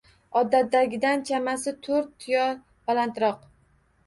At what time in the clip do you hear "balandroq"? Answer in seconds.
2.89-3.47